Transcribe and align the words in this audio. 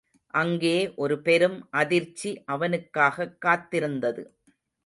அங்கே 0.33 0.93
ஒரு 0.95 1.21
பெரும் 1.21 1.67
அதிர்ச்சி 1.71 2.43
அவனுக்காகக் 2.45 3.37
காத்திருந்தது. 3.45 4.23